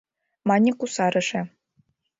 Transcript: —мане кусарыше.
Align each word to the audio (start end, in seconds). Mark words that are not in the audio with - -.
—мане 0.47 0.71
кусарыше. 0.79 1.41